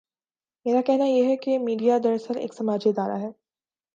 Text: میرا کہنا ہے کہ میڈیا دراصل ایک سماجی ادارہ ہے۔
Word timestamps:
میرا 0.65 0.81
کہنا 0.81 1.05
ہے 1.25 1.35
کہ 1.37 1.59
میڈیا 1.59 1.97
دراصل 2.03 2.37
ایک 2.37 2.53
سماجی 2.53 2.89
ادارہ 2.89 3.19
ہے۔ 3.19 3.29